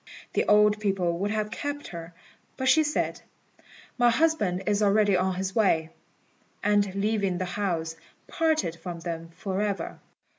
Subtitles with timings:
[0.33, 2.15] The old people would have kept her,
[2.57, 3.21] but she said,
[3.99, 5.91] "My husband is already on his way,"
[6.63, 9.99] and, leaving the house, parted from them for ever.